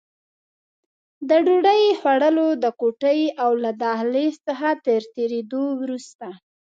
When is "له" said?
3.63-3.71